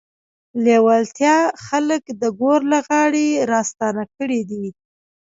[0.63, 4.65] لېوالتیا خلک د ګور له غاړې راستانه کړي دي.